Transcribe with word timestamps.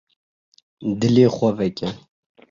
Dilê 0.99 1.25
xwe 1.35 1.49
veke. 1.59 1.87